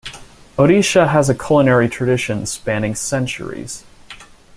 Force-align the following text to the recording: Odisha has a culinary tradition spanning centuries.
Odisha 0.57 1.09
has 1.09 1.29
a 1.29 1.35
culinary 1.35 1.87
tradition 1.87 2.47
spanning 2.47 2.95
centuries. 2.95 3.83